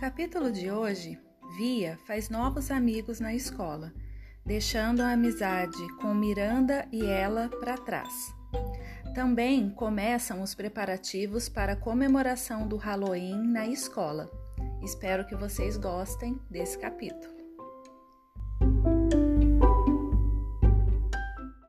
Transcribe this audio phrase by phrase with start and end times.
[0.00, 1.18] Capítulo de hoje,
[1.56, 3.92] Via faz novos amigos na escola,
[4.46, 8.32] deixando a amizade com Miranda e ela para trás.
[9.12, 14.30] Também começam os preparativos para a comemoração do Halloween na escola.
[14.84, 17.47] Espero que vocês gostem desse capítulo.